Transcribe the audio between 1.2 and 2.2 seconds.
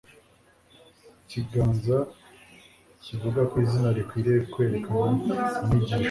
cyiganza